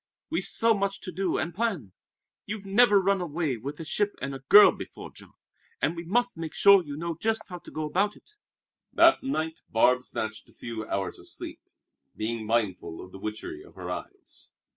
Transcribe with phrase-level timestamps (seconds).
[0.31, 1.91] "We've so much to do and plan.
[2.47, 5.33] You've never run away with a ship and a girl before, Jean,
[5.79, 8.31] and we must make sure you know just how to go about it."
[8.91, 11.61] That night Barbe snatched a few hours of sleep,
[12.17, 14.49] being mindful of the witchery of her eyes.